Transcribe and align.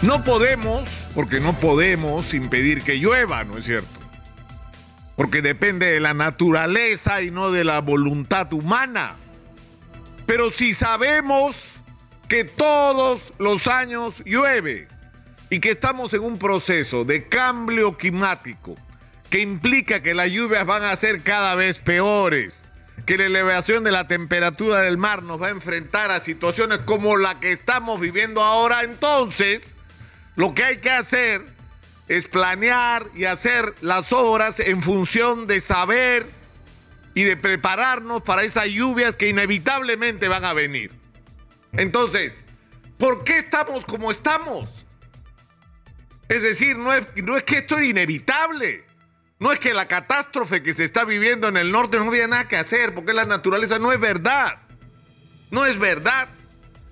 No 0.00 0.22
podemos, 0.22 0.88
porque 1.12 1.40
no 1.40 1.58
podemos 1.58 2.32
impedir 2.32 2.82
que 2.82 2.98
llueva, 2.98 3.42
¿no 3.42 3.58
es 3.58 3.64
cierto? 3.64 3.98
Porque 5.16 5.42
depende 5.42 5.86
de 5.86 5.98
la 5.98 6.14
naturaleza 6.14 7.20
y 7.20 7.32
no 7.32 7.50
de 7.50 7.64
la 7.64 7.80
voluntad 7.80 8.52
humana. 8.52 9.16
Pero 10.24 10.52
si 10.52 10.72
sabemos 10.72 11.80
que 12.28 12.44
todos 12.44 13.34
los 13.38 13.66
años 13.66 14.22
llueve 14.24 14.86
y 15.50 15.58
que 15.58 15.72
estamos 15.72 16.14
en 16.14 16.22
un 16.22 16.38
proceso 16.38 17.04
de 17.04 17.26
cambio 17.26 17.96
climático 17.96 18.76
que 19.30 19.40
implica 19.40 20.00
que 20.00 20.14
las 20.14 20.30
lluvias 20.30 20.64
van 20.64 20.84
a 20.84 20.94
ser 20.94 21.22
cada 21.22 21.56
vez 21.56 21.80
peores, 21.80 22.70
que 23.04 23.18
la 23.18 23.24
elevación 23.24 23.82
de 23.82 23.90
la 23.90 24.06
temperatura 24.06 24.82
del 24.82 24.96
mar 24.96 25.24
nos 25.24 25.42
va 25.42 25.48
a 25.48 25.50
enfrentar 25.50 26.12
a 26.12 26.20
situaciones 26.20 26.78
como 26.84 27.16
la 27.16 27.40
que 27.40 27.50
estamos 27.50 27.98
viviendo 28.00 28.44
ahora, 28.44 28.84
entonces 28.84 29.74
lo 30.38 30.54
que 30.54 30.62
hay 30.62 30.76
que 30.76 30.90
hacer 30.92 31.44
es 32.06 32.28
planear 32.28 33.04
y 33.16 33.24
hacer 33.24 33.74
las 33.80 34.12
obras 34.12 34.60
en 34.60 34.80
función 34.80 35.48
de 35.48 35.60
saber 35.60 36.30
y 37.12 37.24
de 37.24 37.36
prepararnos 37.36 38.22
para 38.22 38.42
esas 38.42 38.68
lluvias 38.68 39.16
que 39.16 39.28
inevitablemente 39.28 40.28
van 40.28 40.44
a 40.44 40.52
venir. 40.52 40.92
Entonces, 41.72 42.44
¿por 42.98 43.24
qué 43.24 43.38
estamos 43.38 43.84
como 43.84 44.12
estamos? 44.12 44.86
Es 46.28 46.42
decir, 46.42 46.78
no 46.78 46.94
es, 46.94 47.04
que 47.42 47.56
esto 47.56 47.76
es 47.76 47.88
inevitable. 47.88 48.86
No 49.40 49.50
es 49.50 49.58
que 49.58 49.74
la 49.74 49.88
catástrofe 49.88 50.62
que 50.62 50.72
se 50.72 50.84
está 50.84 51.04
viviendo 51.04 51.48
en 51.48 51.56
el 51.56 51.72
norte 51.72 51.98
no 51.98 52.10
había 52.10 52.28
nada 52.28 52.46
que 52.46 52.56
hacer, 52.56 52.94
porque 52.94 53.12
la 53.12 53.24
naturaleza 53.24 53.80
no 53.80 53.90
es 53.90 53.98
verdad. 53.98 54.60
No 55.50 55.66
es 55.66 55.80
verdad. 55.80 56.28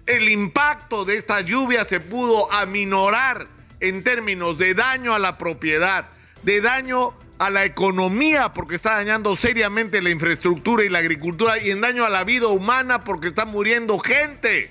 El 0.07 0.29
impacto 0.29 1.05
de 1.05 1.17
esta 1.17 1.41
lluvia 1.41 1.85
se 1.85 1.99
pudo 1.99 2.53
aminorar 2.53 3.49
en 3.81 4.05
términos 4.05 4.57
de 4.57 4.73
daño 4.75 5.15
a 5.15 5.19
la 5.19 5.37
propiedad, 5.37 6.07
de 6.45 6.61
daño 6.61 7.13
a 7.39 7.51
la 7.51 7.65
economía 7.65 8.53
porque 8.53 8.77
está 8.77 8.95
dañando 8.95 9.35
seriamente 9.35 10.01
la 10.01 10.11
infraestructura 10.11 10.85
y 10.85 10.89
la 10.89 11.01
agricultura 11.01 11.59
y 11.59 11.71
en 11.71 11.81
daño 11.81 12.05
a 12.05 12.11
la 12.11 12.23
vida 12.23 12.47
humana 12.47 13.03
porque 13.03 13.27
está 13.29 13.47
muriendo 13.47 13.99
gente. 13.99 14.71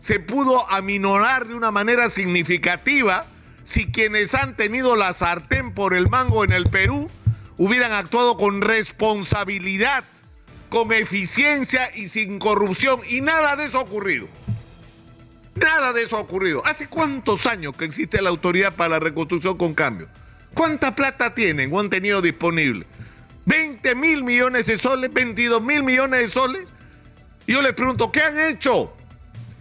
Se 0.00 0.18
pudo 0.18 0.68
aminorar 0.68 1.46
de 1.46 1.54
una 1.54 1.70
manera 1.70 2.10
significativa 2.10 3.24
si 3.62 3.86
quienes 3.86 4.34
han 4.34 4.56
tenido 4.56 4.96
la 4.96 5.12
sartén 5.12 5.72
por 5.72 5.94
el 5.94 6.08
mango 6.08 6.42
en 6.42 6.52
el 6.52 6.68
Perú 6.68 7.08
hubieran 7.56 7.92
actuado 7.92 8.36
con 8.36 8.60
responsabilidad, 8.60 10.02
con 10.68 10.92
eficiencia 10.92 11.88
y 11.94 12.08
sin 12.08 12.40
corrupción. 12.40 12.98
Y 13.08 13.20
nada 13.20 13.54
de 13.54 13.66
eso 13.66 13.78
ha 13.78 13.82
ocurrido. 13.82 14.26
Nada 15.54 15.92
de 15.92 16.02
eso 16.02 16.16
ha 16.16 16.20
ocurrido. 16.20 16.62
¿Hace 16.66 16.88
cuántos 16.88 17.46
años 17.46 17.76
que 17.76 17.84
existe 17.84 18.22
la 18.22 18.30
Autoridad 18.30 18.74
para 18.74 18.90
la 18.90 19.00
Reconstrucción 19.00 19.56
con 19.56 19.74
Cambio? 19.74 20.08
¿Cuánta 20.54 20.94
plata 20.94 21.34
tienen 21.34 21.72
o 21.72 21.80
han 21.80 21.90
tenido 21.90 22.22
disponible? 22.22 22.86
20 23.44 23.94
mil 23.94 24.24
millones 24.24 24.66
de 24.66 24.78
soles, 24.78 25.12
22 25.12 25.62
mil 25.62 25.82
millones 25.82 26.20
de 26.20 26.30
soles. 26.30 26.72
Y 27.46 27.52
yo 27.52 27.62
les 27.62 27.72
pregunto, 27.72 28.12
¿qué 28.12 28.22
han 28.22 28.38
hecho? 28.40 28.94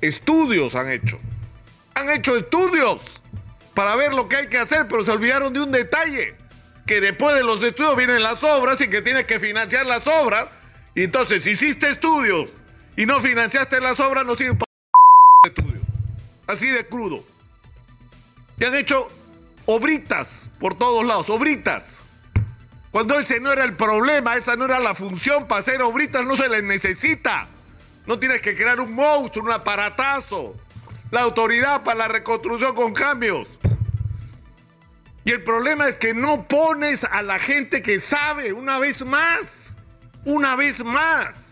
Estudios 0.02 0.76
han 0.76 0.90
hecho. 0.90 1.20
Han 1.96 2.10
hecho 2.10 2.36
estudios 2.38 3.22
para 3.74 3.96
ver 3.96 4.14
lo 4.14 4.30
que 4.30 4.38
hay 4.38 4.48
que 4.48 4.58
hacer, 4.58 4.88
pero 4.88 5.04
se 5.04 5.12
olvidaron 5.12 5.54
de 5.54 5.62
un 5.62 5.72
detalle, 5.72 6.36
que 6.86 7.02
después 7.02 7.36
de 7.36 7.44
los 7.44 7.62
estudios 7.64 7.96
vienen 7.96 8.22
las 8.22 8.44
obras 8.44 8.80
y 8.82 8.90
que 8.90 9.02
tienes 9.02 9.26
que 9.26 9.40
financiar 9.40 9.86
las 9.86 10.08
obras. 10.08 10.48
Y 10.96 11.04
entonces, 11.04 11.44
si 11.44 11.52
hiciste 11.52 11.90
estudios 11.90 12.52
y 12.96 13.06
no 13.06 13.20
financiaste 13.22 13.80
las 13.82 14.00
obras, 14.00 14.26
no 14.26 14.36
sirven 14.36 14.58
para. 14.58 14.71
Así 16.52 16.68
de 16.68 16.86
crudo. 16.86 17.24
Y 18.60 18.66
han 18.66 18.76
hecho 18.76 19.08
obritas 19.66 20.50
por 20.60 20.78
todos 20.78 21.06
lados, 21.06 21.30
obritas. 21.30 22.02
Cuando 22.92 23.18
ese 23.18 23.40
no 23.40 23.54
era 23.54 23.64
el 23.64 23.78
problema, 23.78 24.36
esa 24.36 24.58
no 24.58 24.66
era 24.66 24.80
la 24.80 24.94
función 24.94 25.48
para 25.48 25.62
hacer 25.62 25.82
obritas, 25.82 26.26
no 26.26 26.36
se 26.36 26.50
les 26.50 26.62
necesita. 26.62 27.48
No 28.06 28.20
tienes 28.20 28.42
que 28.42 28.54
crear 28.54 28.82
un 28.82 28.94
monstruo, 28.94 29.46
un 29.46 29.52
aparatazo. 29.52 30.56
La 31.10 31.22
autoridad 31.22 31.84
para 31.84 32.00
la 32.00 32.08
reconstrucción 32.10 32.76
con 32.76 32.94
cambios. 32.94 33.48
Y 35.24 35.32
el 35.32 35.44
problema 35.44 35.88
es 35.88 35.96
que 35.96 36.14
no 36.14 36.48
pones 36.48 37.06
a 37.06 37.22
la 37.22 37.40
gente 37.40 37.82
que 37.82 38.00
sabe 38.00 38.52
una 38.52 38.78
vez 38.80 39.06
más. 39.06 39.74
Una 40.26 40.56
vez 40.56 40.84
más. 40.84 41.51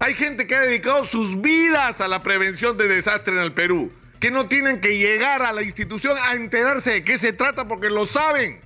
Hay 0.00 0.14
gente 0.14 0.46
que 0.46 0.54
ha 0.56 0.60
dedicado 0.60 1.04
sus 1.04 1.40
vidas 1.40 2.00
a 2.00 2.08
la 2.08 2.22
prevención 2.22 2.76
de 2.78 2.88
desastres 2.88 3.36
en 3.36 3.42
el 3.42 3.52
Perú 3.52 3.92
que 4.18 4.30
no 4.30 4.46
tienen 4.46 4.80
que 4.80 4.98
llegar 4.98 5.42
a 5.42 5.52
la 5.52 5.62
institución 5.62 6.16
a 6.22 6.34
enterarse 6.34 6.90
de 6.90 7.04
qué 7.04 7.18
se 7.18 7.32
trata 7.32 7.68
porque 7.68 7.90
lo 7.90 8.06
saben. 8.06 8.60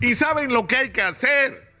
Y 0.00 0.14
saben 0.14 0.52
lo 0.52 0.66
que 0.66 0.76
hay 0.76 0.90
que 0.90 1.02
hacer. 1.02 1.72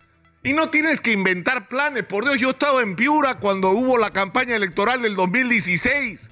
Y 0.42 0.54
no 0.54 0.70
tienes 0.70 1.00
que 1.00 1.12
inventar 1.12 1.68
planes. 1.68 2.04
Por 2.04 2.24
Dios, 2.24 2.38
yo 2.38 2.50
estaba 2.50 2.80
en 2.80 2.96
Piura 2.96 3.34
cuando 3.34 3.70
hubo 3.70 3.98
la 3.98 4.10
campaña 4.10 4.56
electoral 4.56 5.02
del 5.02 5.16
2016. 5.16 6.30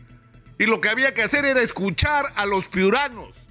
Y 0.58 0.66
lo 0.66 0.80
que 0.80 0.88
había 0.88 1.12
que 1.12 1.22
hacer 1.22 1.44
era 1.44 1.60
escuchar 1.60 2.24
a 2.36 2.46
los 2.46 2.68
piuranos, 2.68 3.43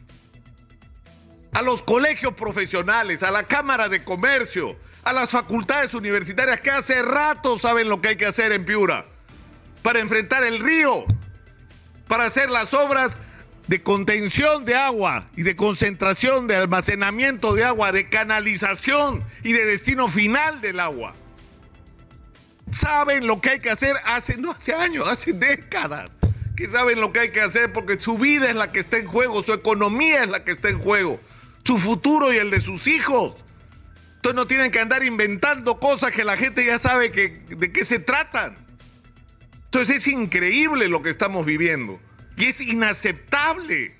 a 1.53 1.61
los 1.61 1.83
colegios 1.83 2.33
profesionales, 2.33 3.23
a 3.23 3.31
la 3.31 3.43
Cámara 3.43 3.89
de 3.89 4.03
Comercio, 4.03 4.75
a 5.03 5.13
las 5.13 5.31
facultades 5.31 5.93
universitarias 5.93 6.61
que 6.61 6.71
hace 6.71 7.01
rato 7.01 7.57
saben 7.57 7.89
lo 7.89 8.01
que 8.01 8.09
hay 8.09 8.15
que 8.15 8.25
hacer 8.25 8.51
en 8.51 8.65
Piura 8.65 9.05
para 9.81 9.99
enfrentar 9.99 10.43
el 10.43 10.59
río 10.59 11.05
para 12.07 12.25
hacer 12.25 12.49
las 12.51 12.73
obras 12.73 13.19
de 13.67 13.81
contención 13.81 14.65
de 14.65 14.75
agua 14.75 15.29
y 15.35 15.43
de 15.43 15.55
concentración, 15.55 16.47
de 16.47 16.55
almacenamiento 16.55 17.55
de 17.55 17.63
agua, 17.63 17.91
de 17.91 18.09
canalización 18.09 19.23
y 19.43 19.53
de 19.53 19.65
destino 19.65 20.07
final 20.07 20.61
del 20.61 20.79
agua. 20.79 21.15
Saben 22.71 23.25
lo 23.25 23.39
que 23.39 23.51
hay 23.51 23.59
que 23.59 23.69
hacer 23.69 23.95
hace, 24.05 24.37
no 24.37 24.51
hace 24.51 24.73
años, 24.73 25.07
hace 25.07 25.33
décadas, 25.33 26.11
que 26.55 26.67
saben 26.67 26.99
lo 26.99 27.13
que 27.13 27.21
hay 27.21 27.31
que 27.31 27.41
hacer 27.41 27.71
porque 27.71 27.99
su 27.99 28.17
vida 28.17 28.49
es 28.49 28.55
la 28.55 28.71
que 28.71 28.79
está 28.79 28.97
en 28.97 29.07
juego, 29.07 29.41
su 29.43 29.53
economía 29.53 30.23
es 30.23 30.29
la 30.29 30.43
que 30.43 30.51
está 30.51 30.69
en 30.69 30.79
juego, 30.79 31.19
su 31.63 31.77
futuro 31.77 32.33
y 32.33 32.37
el 32.37 32.49
de 32.49 32.61
sus 32.61 32.87
hijos. 32.87 33.35
Entonces 34.15 34.35
no 34.35 34.45
tienen 34.45 34.71
que 34.71 34.79
andar 34.79 35.03
inventando 35.03 35.79
cosas 35.79 36.11
que 36.11 36.23
la 36.23 36.37
gente 36.37 36.65
ya 36.65 36.79
sabe 36.79 37.11
que, 37.11 37.43
de 37.49 37.71
qué 37.71 37.85
se 37.85 37.99
tratan. 37.99 38.57
Entonces 39.65 39.97
es 39.97 40.07
increíble 40.07 40.87
lo 40.87 41.01
que 41.01 41.09
estamos 41.09 41.45
viviendo. 41.45 41.99
Y 42.37 42.45
es 42.45 42.61
inaceptable. 42.61 43.95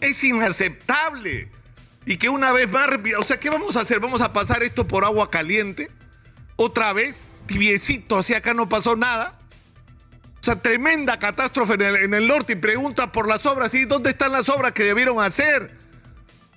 Es 0.00 0.24
inaceptable. 0.24 1.50
Y 2.06 2.16
que 2.16 2.28
una 2.28 2.52
vez 2.52 2.70
más, 2.70 2.88
o 3.18 3.22
sea, 3.24 3.38
¿qué 3.38 3.50
vamos 3.50 3.76
a 3.76 3.80
hacer? 3.80 4.00
¿Vamos 4.00 4.20
a 4.20 4.32
pasar 4.32 4.62
esto 4.62 4.86
por 4.86 5.04
agua 5.04 5.30
caliente? 5.30 5.90
¿Otra 6.56 6.92
vez? 6.92 7.36
Tibiecito, 7.46 8.18
así 8.18 8.34
acá 8.34 8.54
no 8.54 8.68
pasó 8.68 8.96
nada. 8.96 9.38
O 10.40 10.44
sea, 10.44 10.60
tremenda 10.60 11.18
catástrofe 11.18 11.74
en 11.74 11.82
el, 11.82 11.96
en 11.96 12.14
el 12.14 12.26
norte 12.26 12.54
y 12.54 12.56
pregunta 12.56 13.12
por 13.12 13.28
las 13.28 13.44
obras. 13.46 13.74
¿Y 13.74 13.84
dónde 13.84 14.10
están 14.10 14.32
las 14.32 14.48
obras 14.48 14.72
que 14.72 14.84
debieron 14.84 15.20
hacer? 15.20 15.85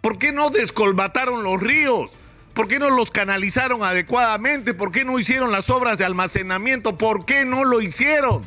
¿Por 0.02 0.18
qué 0.18 0.32
no 0.32 0.50
descolbataron 0.50 1.44
los 1.44 1.62
ríos? 1.62 2.10
¿Por 2.54 2.68
qué 2.68 2.80
no 2.80 2.90
los 2.90 3.12
canalizaron 3.12 3.84
adecuadamente? 3.84 4.74
¿Por 4.74 4.92
qué 4.92 5.06
no 5.06 5.20
hicieron 5.20 5.52
las 5.52 5.70
obras 5.70 5.98
de 5.98 6.06
almacenamiento? 6.06 6.98
¿Por 6.98 7.26
qué 7.26 7.46
no 7.46 7.64
lo 7.64 7.82
hicieron? 7.82 8.46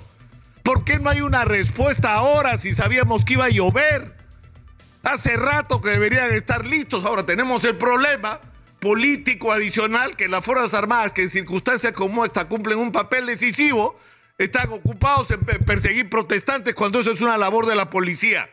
¿Por 0.63 0.85
qué 0.85 0.99
no 0.99 1.11
hay 1.11 1.21
una 1.21 1.45
respuesta 1.45 2.15
ahora 2.15 2.57
si 2.59 2.75
sabíamos 2.75 3.25
que 3.25 3.35
iba 3.35 3.47
a 3.47 3.51
llover? 3.51 4.15
Hace 5.03 5.37
rato 5.37 5.81
que 5.83 5.91
deberían 5.91 6.31
estar 6.33 6.65
listos. 6.65 7.05
Ahora 7.05 7.27
tenemos 7.27 7.65
el 7.65 7.77
problema 7.77 8.41
político 8.81 9.53
adicional 9.53 10.17
que 10.17 10.29
las 10.29 10.45
Fuerzas 10.45 10.75
Armadas, 10.75 11.13
que 11.13 11.23
en 11.23 11.31
circunstancias 11.31 11.93
como 11.93 12.25
esta 12.25 12.49
cumplen 12.49 12.79
un 12.79 12.93
papel 12.93 13.27
decisivo, 13.27 13.97
están 14.39 14.73
ocupados 14.73 15.31
en 15.31 15.41
perseguir 15.41 16.09
protestantes 16.09 16.75
cuando 16.75 17.01
eso 17.01 17.13
es 17.13 17.21
una 17.21 17.37
labor 17.37 17.67
de 17.67 17.77
la 17.77 17.91
policía 17.91 18.49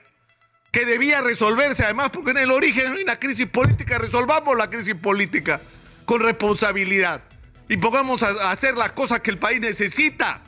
que 0.71 0.85
debía 0.85 1.21
resolverse 1.21 1.83
además, 1.83 2.09
porque 2.11 2.31
en 2.31 2.37
el 2.37 2.51
origen 2.51 2.93
hay 2.93 3.03
una 3.03 3.17
crisis 3.17 3.47
política, 3.47 3.97
resolvamos 3.97 4.55
la 4.57 4.69
crisis 4.69 4.95
política 4.95 5.61
con 6.05 6.21
responsabilidad 6.21 7.23
y 7.67 7.77
pongamos 7.77 8.23
a, 8.23 8.51
hacer 8.51 8.75
las 8.75 8.93
cosas 8.93 9.19
que 9.21 9.31
el 9.31 9.37
país 9.37 9.59
necesita. 9.59 10.41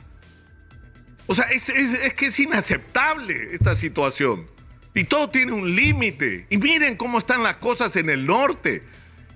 O 1.26 1.34
sea, 1.34 1.44
es, 1.46 1.68
es 1.68 2.14
que 2.14 2.26
es 2.26 2.38
inaceptable 2.40 3.50
esta 3.52 3.74
situación. 3.76 4.50
Y 4.94 5.04
todo 5.04 5.30
tiene 5.30 5.52
un 5.52 5.74
límite. 5.74 6.46
Y 6.50 6.58
miren 6.58 6.96
cómo 6.96 7.18
están 7.18 7.42
las 7.42 7.56
cosas 7.56 7.96
en 7.96 8.10
el 8.10 8.26
norte. 8.26 8.84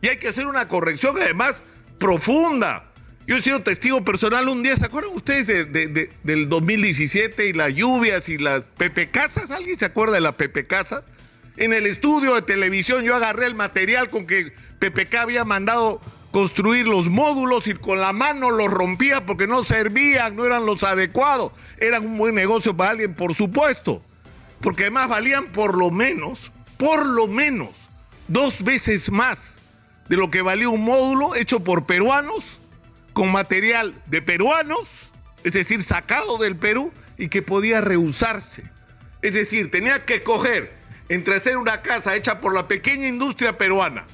Y 0.02 0.08
hay 0.08 0.18
que 0.18 0.28
hacer 0.28 0.46
una 0.46 0.68
corrección 0.68 1.16
además 1.16 1.62
profunda. 1.98 2.92
Yo 3.26 3.36
he 3.36 3.42
sido 3.42 3.60
testigo 3.60 4.04
personal 4.04 4.48
un 4.48 4.62
día, 4.62 4.76
¿se 4.76 4.86
acuerdan 4.86 5.12
ustedes 5.14 5.46
de, 5.46 6.10
del 6.22 6.48
2017 6.48 7.48
y 7.48 7.52
las 7.52 7.74
lluvias 7.74 8.28
y 8.28 8.38
las 8.38 8.62
Pepe 8.62 9.10
Casas? 9.10 9.50
¿Alguien 9.50 9.76
se 9.76 9.84
acuerda 9.84 10.14
de 10.14 10.20
las 10.20 10.36
Pepe 10.36 10.64
Casas? 10.64 11.02
En 11.56 11.72
el 11.72 11.86
estudio 11.86 12.36
de 12.36 12.42
televisión 12.42 13.04
yo 13.04 13.16
agarré 13.16 13.46
el 13.46 13.56
material 13.56 14.10
con 14.10 14.26
que 14.28 14.52
PPK 14.78 15.14
había 15.16 15.44
mandado 15.44 16.00
construir 16.30 16.86
los 16.86 17.08
módulos 17.08 17.66
y 17.66 17.74
con 17.74 17.98
la 17.98 18.12
mano 18.12 18.50
los 18.50 18.70
rompía 18.70 19.26
porque 19.26 19.48
no 19.48 19.64
servían, 19.64 20.36
no 20.36 20.44
eran 20.44 20.64
los 20.64 20.84
adecuados. 20.84 21.50
Eran 21.78 22.04
un 22.06 22.18
buen 22.18 22.34
negocio 22.34 22.76
para 22.76 22.90
alguien, 22.90 23.14
por 23.14 23.34
supuesto. 23.34 24.02
porque 24.60 24.84
además 24.84 25.08
valían 25.08 25.46
por 25.46 25.76
lo 25.76 25.90
menos, 25.90 26.52
por 26.76 27.04
lo 27.06 27.26
menos, 27.26 27.70
dos 28.28 28.62
veces 28.62 29.10
más 29.10 29.58
de 30.08 30.16
lo 30.16 30.30
que 30.30 30.42
valía 30.42 30.68
un 30.68 30.84
módulo 30.84 31.34
hecho 31.34 31.60
por 31.60 31.86
peruanos, 31.86 32.58
con 33.16 33.32
material 33.32 33.94
de 34.04 34.20
peruanos, 34.20 35.10
es 35.42 35.54
decir, 35.54 35.82
sacado 35.82 36.36
del 36.36 36.54
Perú 36.54 36.92
y 37.16 37.28
que 37.28 37.40
podía 37.40 37.80
reusarse. 37.80 38.70
Es 39.22 39.32
decir, 39.32 39.70
tenía 39.70 40.04
que 40.04 40.16
escoger 40.16 40.76
entre 41.08 41.36
hacer 41.36 41.56
una 41.56 41.80
casa 41.80 42.14
hecha 42.14 42.42
por 42.42 42.52
la 42.52 42.68
pequeña 42.68 43.08
industria 43.08 43.56
peruana, 43.56 44.04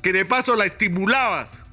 que 0.00 0.12
de 0.12 0.24
paso 0.24 0.54
la 0.54 0.64
estimulabas 0.64 1.64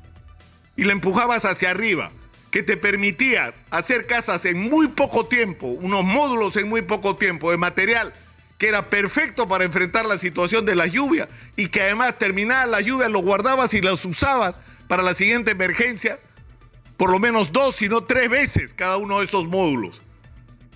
y 0.75 0.86
la 0.86 0.94
empujabas 0.94 1.45
hacia 1.45 1.69
arriba, 1.69 2.12
que 2.50 2.63
te 2.63 2.75
permitía 2.75 3.53
hacer 3.69 4.07
casas 4.07 4.44
en 4.45 4.60
muy 4.60 4.88
poco 4.88 5.27
tiempo, 5.27 5.68
unos 5.68 6.06
módulos 6.06 6.56
en 6.56 6.68
muy 6.69 6.81
poco 6.81 7.18
tiempo 7.18 7.51
de 7.51 7.57
material 7.57 8.13
que 8.57 8.69
era 8.69 8.89
perfecto 8.89 9.48
para 9.48 9.63
enfrentar 9.63 10.07
la 10.07 10.18
situación 10.18 10.65
de 10.65 10.74
la 10.74 10.88
lluvia 10.88 11.30
y 11.56 11.68
que 11.68 11.83
además 11.83 12.18
terminada 12.18 12.65
la 12.65 12.81
lluvia 12.81 13.10
lo 13.10 13.19
guardabas 13.19 13.75
y 13.75 13.81
los 13.81 14.03
usabas 14.06 14.60
para 14.88 15.03
la 15.03 15.13
siguiente 15.13 15.51
emergencia, 15.51 16.19
por 16.97 17.11
lo 17.11 17.19
menos 17.19 17.51
dos, 17.51 17.75
si 17.75 17.88
no 17.88 18.03
tres 18.03 18.29
veces 18.29 18.73
cada 18.73 18.97
uno 18.97 19.19
de 19.19 19.25
esos 19.25 19.47
módulos. 19.47 20.01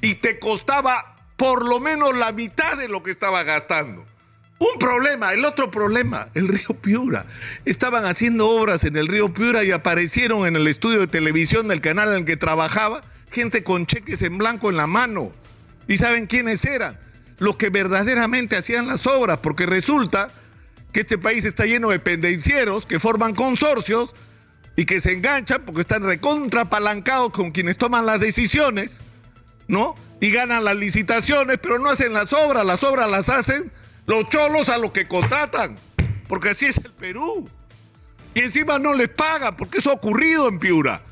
Y 0.01 0.15
te 0.15 0.39
costaba 0.39 1.15
por 1.35 1.65
lo 1.65 1.79
menos 1.79 2.15
la 2.15 2.31
mitad 2.31 2.77
de 2.77 2.87
lo 2.87 3.01
que 3.03 3.11
estaba 3.11 3.43
gastando. 3.43 4.05
Un 4.59 4.77
problema, 4.77 5.33
el 5.33 5.43
otro 5.43 5.71
problema, 5.71 6.27
el 6.35 6.47
río 6.47 6.79
Piura. 6.79 7.25
Estaban 7.65 8.05
haciendo 8.05 8.47
obras 8.47 8.83
en 8.83 8.95
el 8.95 9.07
río 9.07 9.33
Piura 9.33 9.63
y 9.63 9.71
aparecieron 9.71 10.45
en 10.45 10.55
el 10.55 10.67
estudio 10.67 10.99
de 10.99 11.07
televisión 11.07 11.67
del 11.67 11.81
canal 11.81 12.09
en 12.09 12.19
el 12.19 12.25
que 12.25 12.37
trabajaba 12.37 13.01
gente 13.31 13.63
con 13.63 13.87
cheques 13.87 14.21
en 14.21 14.37
blanco 14.37 14.69
en 14.69 14.77
la 14.77 14.85
mano. 14.85 15.31
¿Y 15.87 15.97
saben 15.97 16.27
quiénes 16.27 16.63
eran? 16.65 16.99
Los 17.39 17.57
que 17.57 17.71
verdaderamente 17.71 18.55
hacían 18.55 18.85
las 18.85 19.07
obras, 19.07 19.39
porque 19.39 19.65
resulta 19.65 20.29
que 20.91 20.99
este 20.99 21.17
país 21.17 21.43
está 21.43 21.65
lleno 21.65 21.89
de 21.89 21.97
pendencieros 21.97 22.85
que 22.85 22.99
forman 22.99 23.33
consorcios 23.33 24.13
y 24.81 24.85
que 24.85 24.99
se 24.99 25.13
enganchan 25.13 25.61
porque 25.63 25.81
están 25.81 26.01
recontrapalancados 26.01 27.29
con 27.29 27.51
quienes 27.51 27.77
toman 27.77 28.07
las 28.07 28.19
decisiones, 28.19 28.99
¿no? 29.67 29.93
Y 30.19 30.31
ganan 30.31 30.63
las 30.63 30.75
licitaciones, 30.75 31.59
pero 31.61 31.77
no 31.77 31.91
hacen 31.91 32.13
las 32.13 32.33
obras, 32.33 32.65
las 32.65 32.81
obras 32.81 33.07
las 33.07 33.29
hacen 33.29 33.71
los 34.07 34.27
cholos 34.29 34.69
a 34.69 34.79
los 34.79 34.91
que 34.91 35.07
contratan, 35.07 35.77
porque 36.27 36.49
así 36.49 36.65
es 36.65 36.79
el 36.79 36.91
Perú. 36.93 37.47
Y 38.33 38.39
encima 38.39 38.79
no 38.79 38.95
les 38.95 39.09
pagan, 39.09 39.55
porque 39.55 39.77
eso 39.77 39.91
ha 39.91 39.93
ocurrido 39.93 40.47
en 40.47 40.57
Piura. 40.57 41.03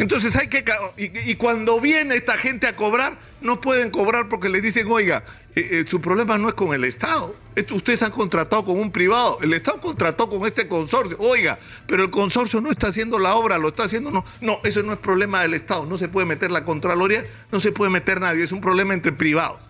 Entonces 0.00 0.34
hay 0.36 0.48
que... 0.48 0.64
Y, 0.96 1.34
cuando 1.34 1.78
viene 1.78 2.14
esta 2.14 2.38
gente 2.38 2.66
a 2.66 2.74
cobrar, 2.74 3.18
no 3.42 3.60
pueden 3.60 3.90
cobrar 3.90 4.30
porque 4.30 4.48
les 4.48 4.62
dicen, 4.62 4.90
oiga, 4.90 5.24
eh, 5.54 5.68
eh, 5.72 5.84
su 5.86 6.00
problema 6.00 6.38
no 6.38 6.48
es 6.48 6.54
con 6.54 6.72
el 6.72 6.84
Estado. 6.84 7.36
ustedes 7.70 8.02
han 8.02 8.10
contratado 8.10 8.64
con 8.64 8.80
un 8.80 8.90
privado. 8.92 9.38
El 9.42 9.52
Estado 9.52 9.78
contrató 9.78 10.30
con 10.30 10.46
este 10.46 10.66
consorcio. 10.68 11.18
Oiga, 11.20 11.58
pero 11.86 12.02
el 12.02 12.08
consorcio 12.08 12.62
no 12.62 12.70
está 12.70 12.86
haciendo 12.86 13.18
la 13.18 13.34
obra, 13.34 13.58
lo 13.58 13.68
está 13.68 13.84
haciendo... 13.84 14.10
No, 14.10 14.24
no, 14.40 14.58
eso 14.64 14.82
no 14.82 14.94
es 14.94 14.98
problema 14.98 15.42
del 15.42 15.52
Estado. 15.52 15.84
No 15.84 15.98
se 15.98 16.08
puede 16.08 16.26
meter 16.26 16.50
la 16.50 16.64
Contraloría, 16.64 17.22
no 17.52 17.60
se 17.60 17.70
puede 17.70 17.90
meter 17.90 18.22
nadie. 18.22 18.42
Es 18.42 18.52
un 18.52 18.62
problema 18.62 18.94
entre 18.94 19.12
privados. 19.12 19.60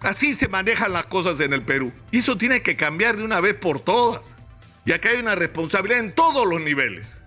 Así 0.00 0.34
se 0.34 0.48
manejan 0.48 0.92
las 0.92 1.06
cosas 1.06 1.38
en 1.38 1.52
el 1.52 1.62
Perú. 1.62 1.92
Y 2.10 2.18
eso 2.18 2.36
tiene 2.36 2.62
que 2.62 2.74
cambiar 2.74 3.16
de 3.16 3.22
una 3.22 3.40
vez 3.40 3.54
por 3.54 3.78
todas. 3.78 4.34
Y 4.84 4.90
acá 4.90 5.10
hay 5.10 5.18
una 5.18 5.36
responsabilidad 5.36 6.00
en 6.00 6.12
todos 6.12 6.44
los 6.48 6.60
niveles 6.60 7.20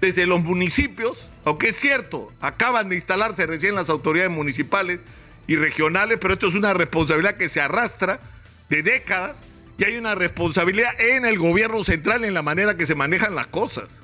desde 0.00 0.26
los 0.26 0.42
municipios, 0.42 1.28
aunque 1.44 1.68
es 1.68 1.76
cierto, 1.76 2.32
acaban 2.40 2.88
de 2.88 2.96
instalarse 2.96 3.46
recién 3.46 3.74
las 3.74 3.90
autoridades 3.90 4.30
municipales 4.30 5.00
y 5.46 5.56
regionales, 5.56 6.18
pero 6.20 6.34
esto 6.34 6.48
es 6.48 6.54
una 6.54 6.74
responsabilidad 6.74 7.36
que 7.36 7.48
se 7.48 7.60
arrastra 7.60 8.20
de 8.68 8.82
décadas 8.82 9.38
y 9.78 9.84
hay 9.84 9.96
una 9.96 10.14
responsabilidad 10.14 10.90
en 11.00 11.24
el 11.24 11.38
gobierno 11.38 11.82
central 11.84 12.24
en 12.24 12.34
la 12.34 12.42
manera 12.42 12.76
que 12.76 12.86
se 12.86 12.94
manejan 12.94 13.34
las 13.34 13.46
cosas. 13.46 14.02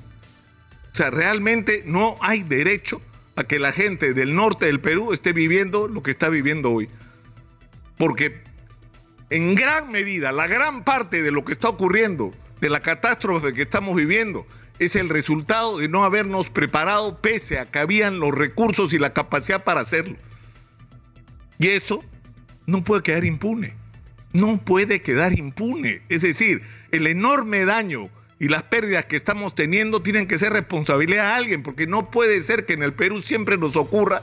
O 0.91 0.95
sea, 0.95 1.11
realmente 1.11 1.83
no 1.85 2.17
hay 2.21 2.43
derecho 2.43 3.01
a 3.35 3.43
que 3.43 3.59
la 3.59 3.71
gente 3.71 4.13
del 4.13 4.33
norte 4.33 4.65
del 4.65 4.79
Perú 4.79 5.11
esté 5.11 5.33
viviendo 5.33 5.87
lo 5.87 6.01
que 6.01 6.11
está 6.11 6.29
viviendo 6.29 6.71
hoy. 6.71 6.89
Porque 7.97 8.41
en 9.29 9.55
gran 9.55 9.91
medida, 9.91 10.31
la 10.31 10.47
gran 10.47 10.83
parte 10.83 11.21
de 11.21 11.31
lo 11.31 11.43
que 11.43 11.53
está 11.53 11.69
ocurriendo, 11.69 12.33
de 12.61 12.69
la 12.69 12.79
catástrofe 12.79 13.53
que 13.53 13.63
estamos 13.63 13.95
viviendo, 13.95 14.47
es 14.79 14.95
el 14.95 15.09
resultado 15.09 15.77
de 15.77 15.87
no 15.87 16.03
habernos 16.03 16.49
preparado 16.49 17.17
pese 17.17 17.59
a 17.59 17.65
que 17.65 17.79
habían 17.79 18.19
los 18.19 18.33
recursos 18.33 18.93
y 18.93 18.99
la 18.99 19.11
capacidad 19.11 19.63
para 19.63 19.81
hacerlo. 19.81 20.17
Y 21.59 21.67
eso 21.69 22.03
no 22.65 22.83
puede 22.83 23.03
quedar 23.03 23.25
impune. 23.25 23.75
No 24.33 24.57
puede 24.57 25.01
quedar 25.01 25.37
impune. 25.37 26.01
Es 26.09 26.21
decir, 26.21 26.61
el 26.91 27.07
enorme 27.07 27.63
daño 27.65 28.09
y 28.37 28.49
las 28.49 28.63
pérdidas 28.63 29.05
que 29.05 29.15
estamos 29.15 29.55
teniendo 29.55 30.01
tienen 30.01 30.27
que 30.27 30.37
ser 30.37 30.51
responsabilidad 30.51 31.23
de 31.23 31.33
alguien, 31.33 31.63
porque 31.63 31.87
no 31.87 32.11
puede 32.11 32.41
ser 32.43 32.65
que 32.65 32.73
en 32.73 32.83
el 32.83 32.93
Perú 32.93 33.21
siempre 33.21 33.57
nos 33.57 33.75
ocurra 33.77 34.21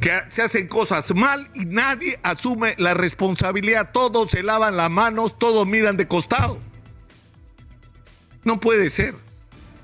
que 0.00 0.10
se 0.28 0.42
hacen 0.42 0.66
cosas 0.66 1.14
mal 1.14 1.48
y 1.54 1.66
nadie 1.66 2.18
asume 2.22 2.74
la 2.78 2.94
responsabilidad. 2.94 3.90
Todos 3.92 4.30
se 4.30 4.42
lavan 4.42 4.76
las 4.76 4.90
manos, 4.90 5.38
todos 5.38 5.66
miran 5.66 5.96
de 5.96 6.08
costado. 6.08 6.58
No 8.44 8.60
puede 8.60 8.90
ser. 8.90 9.14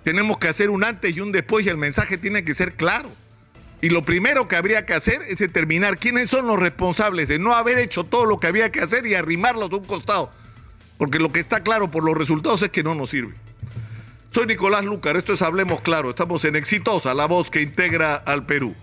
Tenemos 0.05 0.39
que 0.39 0.49
hacer 0.49 0.71
un 0.71 0.85
antes 0.85 1.17
y 1.17 1.21
un 1.21 1.33
después 1.33 1.67
y 1.67 1.69
el 1.69 1.77
mensaje 1.77 2.19
tiene 2.19 2.45
que 2.45 2.55
ser 2.55 2.75
claro. 2.75 3.11
Y 3.83 3.89
lo 3.89 4.03
primero 4.03 4.47
que 4.47 4.57
habría 4.57 4.85
que 4.85 4.95
hacer 4.95 5.23
es 5.29 5.39
determinar 5.39 5.99
quiénes 5.99 6.29
son 6.29 6.47
los 6.47 6.59
responsables 6.59 7.29
de 7.29 7.39
no 7.39 7.55
haber 7.55 7.79
hecho 7.79 8.05
todo 8.05 8.27
lo 8.27 8.39
que 8.39 8.47
había 8.47 8.71
que 8.71 8.81
hacer 8.81 9.07
y 9.07 9.15
arrimarlos 9.15 9.71
a 9.71 9.77
un 9.77 9.85
costado. 9.85 10.31
Porque 10.99 11.19
lo 11.19 11.33
que 11.33 11.41
está 11.41 11.63
claro 11.63 11.91
por 11.91 12.05
los 12.05 12.17
resultados 12.17 12.61
es 12.63 12.69
que 12.69 12.83
no 12.83 12.95
nos 12.95 13.11
sirve. 13.11 13.35
Soy 14.31 14.47
Nicolás 14.47 14.85
Lucar, 14.85 15.17
esto 15.17 15.33
es 15.33 15.43
Hablemos 15.43 15.81
Claro, 15.81 16.11
estamos 16.11 16.45
en 16.45 16.57
Exitosa, 16.57 17.15
la 17.15 17.27
voz 17.27 17.51
que 17.51 17.63
integra 17.63 18.15
al 18.15 18.45
Perú. 18.47 18.77